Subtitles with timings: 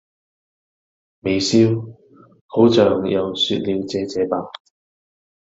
[1.19, 1.59] 微笑...
[2.47, 4.49] 好像又說了謝謝吧